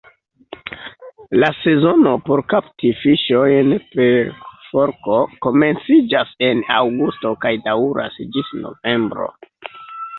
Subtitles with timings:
[1.43, 4.33] La sezono por kapti fiŝojn per
[4.71, 9.35] forko komenciĝas en aŭgusto kaj daŭras ĝis novembro.